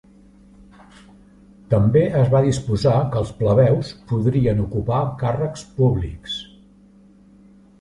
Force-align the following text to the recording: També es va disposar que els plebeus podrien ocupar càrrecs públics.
També 1.73 2.01
es 2.21 2.31
va 2.31 2.41
disposar 2.47 2.93
que 3.15 3.21
els 3.25 3.33
plebeus 3.41 3.91
podrien 4.13 4.65
ocupar 4.65 5.03
càrrecs 5.21 5.67
públics. 5.77 6.41